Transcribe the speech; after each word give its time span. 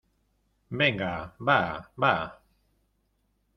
venga, 0.79 1.09
va, 1.51 1.59
va. 2.05 2.13